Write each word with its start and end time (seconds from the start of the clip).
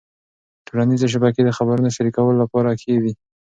ټولنيزې 0.67 1.07
شبکې 1.13 1.41
د 1.45 1.49
خبرونو 1.57 1.93
شریکولو 1.95 2.39
لپاره 2.43 2.77
ښې 2.81 2.95
دي. 3.03 3.13